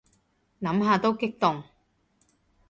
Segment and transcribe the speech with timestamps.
[0.61, 1.63] 諗下都激動